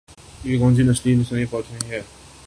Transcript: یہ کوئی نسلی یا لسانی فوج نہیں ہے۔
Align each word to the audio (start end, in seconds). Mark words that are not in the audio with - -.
یہ 0.43 0.59
کوئی 0.59 0.83
نسلی 0.83 1.13
یا 1.13 1.19
لسانی 1.19 1.45
فوج 1.45 1.63
نہیں 1.71 1.91
ہے۔ 1.91 2.01